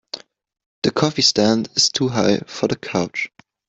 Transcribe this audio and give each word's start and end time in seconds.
The 0.81 0.89
coffee 0.89 1.21
stand 1.21 1.69
is 1.75 1.89
too 1.91 2.07
high 2.09 2.39
for 2.47 2.67
the 2.67 2.75
couch. 2.75 3.29